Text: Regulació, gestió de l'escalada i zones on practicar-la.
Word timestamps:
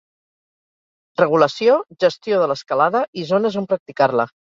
Regulació, 1.21 1.75
gestió 2.03 2.39
de 2.45 2.47
l'escalada 2.53 3.03
i 3.21 3.27
zones 3.33 3.59
on 3.63 3.69
practicar-la. 3.75 4.27